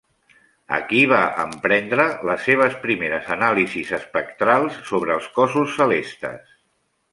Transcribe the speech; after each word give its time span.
Aquí 0.77 1.01
va 1.11 1.19
emprendre 1.43 2.05
les 2.29 2.41
seves 2.47 2.79
primeres 2.87 3.29
anàlisis 3.37 3.93
espectrals 4.01 4.81
sobre 4.91 5.17
els 5.19 5.31
cossos 5.39 5.79
celestes. 5.81 6.61